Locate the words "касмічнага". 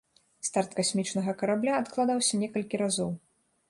0.79-1.37